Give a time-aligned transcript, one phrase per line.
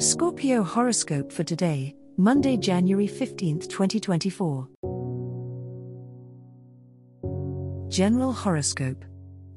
[0.00, 4.68] Scorpio horoscope for today, Monday, January 15, 2024.
[7.90, 9.04] General horoscope.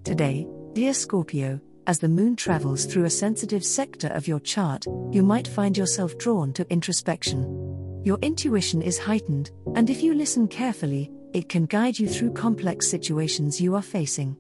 [0.04, 5.24] Today, dear Scorpio, as the moon travels through a sensitive sector of your chart, you
[5.24, 8.02] might find yourself drawn to introspection.
[8.06, 12.88] Your intuition is heightened, and if you listen carefully, it can guide you through complex
[12.88, 14.38] situations you are facing.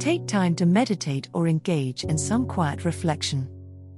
[0.00, 3.48] Take time to meditate or engage in some quiet reflection.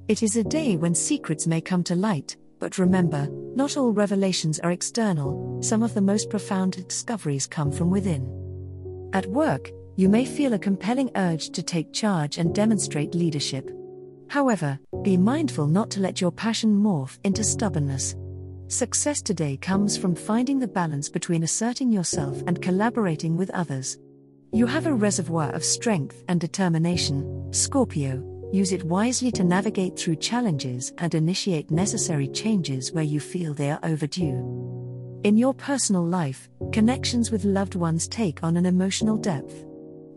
[0.08, 4.58] It is a day when secrets may come to light, but remember, not all revelations
[4.60, 9.10] are external, some of the most profound discoveries come from within.
[9.12, 13.70] At work, you may feel a compelling urge to take charge and demonstrate leadership.
[14.28, 18.16] However, be mindful not to let your passion morph into stubbornness.
[18.68, 23.98] Success today comes from finding the balance between asserting yourself and collaborating with others.
[24.54, 30.16] You have a reservoir of strength and determination, Scorpio, Use it wisely to navigate through
[30.16, 35.20] challenges and initiate necessary changes where you feel they are overdue.
[35.24, 39.66] In your personal life, connections with loved ones take on an emotional depth.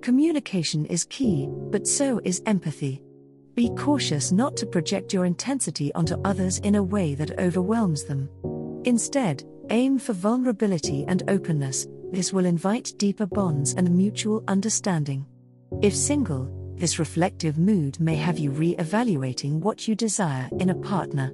[0.01, 3.01] Communication is key, but so is empathy.
[3.53, 8.29] Be cautious not to project your intensity onto others in a way that overwhelms them.
[8.85, 15.25] Instead, aim for vulnerability and openness, this will invite deeper bonds and mutual understanding.
[15.81, 20.75] If single, this reflective mood may have you re evaluating what you desire in a
[20.75, 21.31] partner.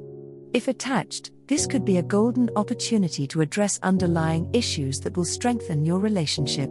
[0.51, 5.85] If attached, this could be a golden opportunity to address underlying issues that will strengthen
[5.85, 6.69] your relationship.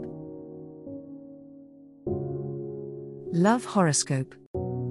[3.33, 4.35] Love Horoscope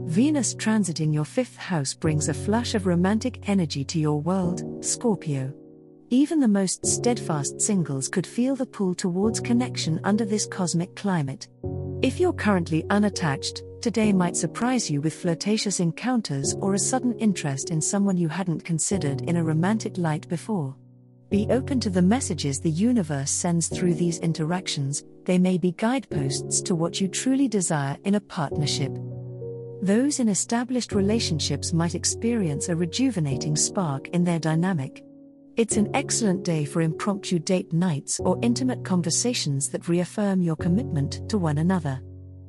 [0.08, 5.54] Venus transiting your fifth house brings a flush of romantic energy to your world, Scorpio.
[6.10, 11.48] Even the most steadfast singles could feel the pull towards connection under this cosmic climate.
[12.06, 17.72] If you're currently unattached, today might surprise you with flirtatious encounters or a sudden interest
[17.72, 20.76] in someone you hadn't considered in a romantic light before.
[21.32, 26.62] Be open to the messages the universe sends through these interactions, they may be guideposts
[26.62, 28.96] to what you truly desire in a partnership.
[29.82, 35.04] Those in established relationships might experience a rejuvenating spark in their dynamic.
[35.58, 41.30] It's an excellent day for impromptu date nights or intimate conversations that reaffirm your commitment
[41.30, 42.02] to one another.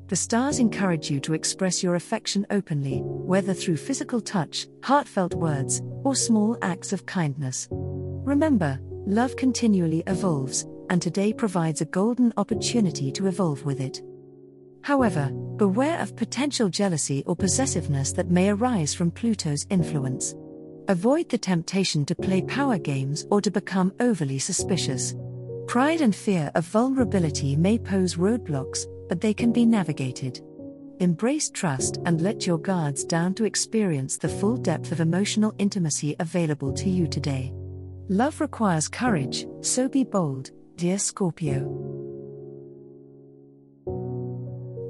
[0.07, 5.81] The stars encourage you to express your affection openly, whether through physical touch, heartfelt words,
[6.03, 7.69] or small acts of kindness.
[7.71, 14.01] Remember, love continually evolves, and today provides a golden opportunity to evolve with it.
[14.81, 20.35] However, beware of potential jealousy or possessiveness that may arise from Pluto's influence.
[20.89, 25.13] Avoid the temptation to play power games or to become overly suspicious.
[25.67, 30.39] Pride and fear of vulnerability may pose roadblocks, but they can be navigated.
[30.99, 36.15] Embrace trust and let your guards down to experience the full depth of emotional intimacy
[36.19, 37.51] available to you today.
[38.07, 41.65] Love requires courage, so be bold, dear Scorpio.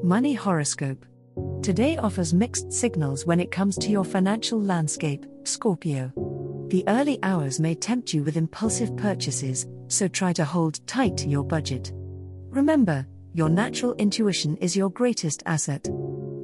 [0.03, 1.03] Money Horoscope
[1.67, 6.13] Today offers mixed signals when it comes to your financial landscape, Scorpio.
[6.69, 11.27] The early hours may tempt you with impulsive purchases, so try to hold tight to
[11.27, 11.91] your budget.
[12.51, 15.83] Remember, your natural intuition is your greatest asset.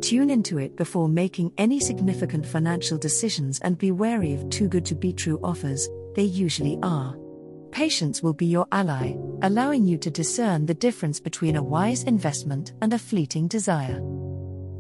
[0.02, 4.84] Tune into it before making any significant financial decisions and be wary of too good
[4.88, 7.16] to be true offers, they usually are.
[7.72, 12.74] Patience will be your ally, allowing you to discern the difference between a wise investment
[12.82, 14.02] and a fleeting desire.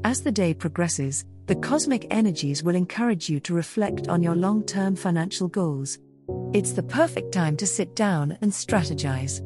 [0.05, 4.63] As the day progresses, the cosmic energies will encourage you to reflect on your long
[4.63, 5.97] term financial goals.
[6.53, 9.41] It's the perfect time to sit down and strategize.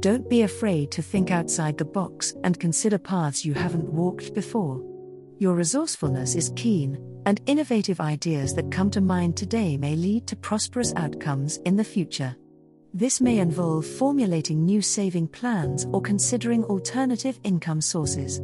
[0.00, 4.82] Don't be afraid to think outside the box and consider paths you haven't walked before.
[5.38, 10.36] Your resourcefulness is keen, and innovative ideas that come to mind today may lead to
[10.36, 12.34] prosperous outcomes in the future.
[12.92, 18.40] This may involve formulating new saving plans or considering alternative income sources.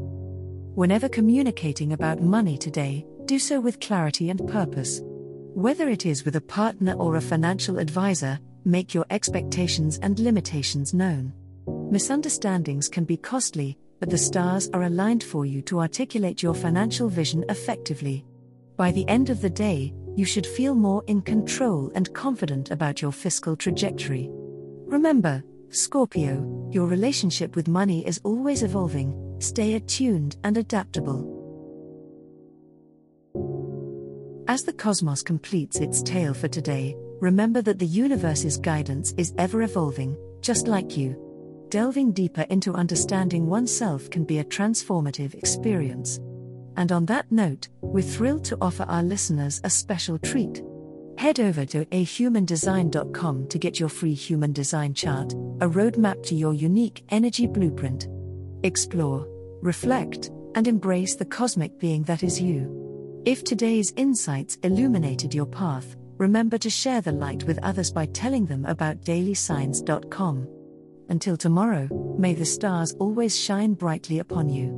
[0.77, 5.01] Whenever communicating about money today, do so with clarity and purpose.
[5.55, 10.93] Whether it is with a partner or a financial advisor, make your expectations and limitations
[10.93, 11.33] known.
[11.91, 17.09] Misunderstandings can be costly, but the stars are aligned for you to articulate your financial
[17.09, 18.27] vision effectively.
[18.77, 23.01] By the end of the day, you should feel more in control and confident about
[23.01, 24.29] your fiscal trajectory.
[24.31, 31.33] Remember, Scorpio, your relationship with money is always evolving, stay attuned and adaptable.
[34.49, 39.63] As the cosmos completes its tale for today, remember that the universe's guidance is ever
[39.63, 41.23] evolving, just like you.
[41.69, 46.21] Delving deeper into understanding oneself can be a transformative experience.
[46.77, 50.63] And on that note, we're thrilled to offer our listeners a special treat.
[51.19, 56.55] Head over to ahumandesign.com to get your free human design chart, a roadmap to your
[56.55, 58.07] unique energy blueprint.
[58.67, 59.29] Explore,
[59.63, 63.23] reflect, and embrace the cosmic being that is you.
[63.25, 68.45] If today's insights illuminated your path, remember to share the light with others by telling
[68.45, 70.49] them about dailysigns.com.
[71.09, 74.75] Until tomorrow, may the stars always shine brightly upon you.